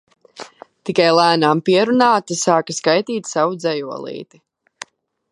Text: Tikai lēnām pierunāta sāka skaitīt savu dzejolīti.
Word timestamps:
Tikai 0.89 1.09
lēnām 1.17 1.59
pierunāta 1.67 2.37
sāka 2.39 2.75
skaitīt 2.77 3.29
savu 3.33 3.59
dzejolīti. 3.65 4.41